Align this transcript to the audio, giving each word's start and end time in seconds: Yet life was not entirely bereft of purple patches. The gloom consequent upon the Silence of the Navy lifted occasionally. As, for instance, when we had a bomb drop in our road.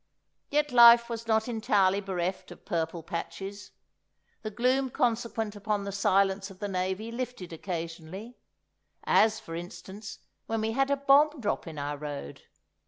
Yet 0.49 0.71
life 0.71 1.11
was 1.11 1.27
not 1.27 1.47
entirely 1.47 2.01
bereft 2.01 2.49
of 2.49 2.65
purple 2.65 3.03
patches. 3.03 3.69
The 4.41 4.49
gloom 4.49 4.89
consequent 4.89 5.55
upon 5.55 5.83
the 5.83 5.91
Silence 5.91 6.49
of 6.49 6.57
the 6.57 6.67
Navy 6.67 7.11
lifted 7.11 7.53
occasionally. 7.53 8.35
As, 9.03 9.39
for 9.39 9.53
instance, 9.53 10.17
when 10.47 10.61
we 10.61 10.71
had 10.71 10.89
a 10.89 10.97
bomb 10.97 11.39
drop 11.39 11.67
in 11.67 11.77
our 11.77 11.97
road. 11.97 12.41